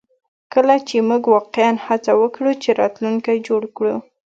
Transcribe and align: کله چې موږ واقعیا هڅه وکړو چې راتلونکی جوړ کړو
کله 0.53 0.75
چې 0.87 0.97
موږ 1.09 1.23
واقعیا 1.35 1.69
هڅه 1.85 2.11
وکړو 2.21 2.51
چې 2.63 2.69
راتلونکی 2.81 3.37
جوړ 3.47 3.61
کړو 3.77 3.95